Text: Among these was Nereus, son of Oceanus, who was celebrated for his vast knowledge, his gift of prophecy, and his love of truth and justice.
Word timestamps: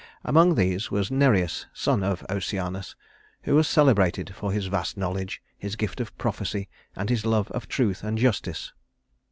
Among 0.23 0.55
these 0.55 0.89
was 0.89 1.11
Nereus, 1.11 1.67
son 1.73 2.01
of 2.01 2.25
Oceanus, 2.27 2.95
who 3.43 3.53
was 3.53 3.67
celebrated 3.67 4.33
for 4.33 4.51
his 4.51 4.65
vast 4.65 4.97
knowledge, 4.97 5.43
his 5.59 5.75
gift 5.75 6.01
of 6.01 6.17
prophecy, 6.17 6.67
and 6.95 7.07
his 7.07 7.23
love 7.23 7.51
of 7.51 7.67
truth 7.67 8.03
and 8.03 8.17
justice. 8.17 8.73